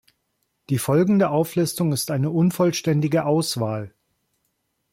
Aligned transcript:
Die 0.71 0.79
folgende 0.79 1.29
Auflistung 1.29 1.93
ist 1.93 2.09
eine 2.09 2.31
unvollständige 2.31 3.23
Auswahl. 3.23 3.93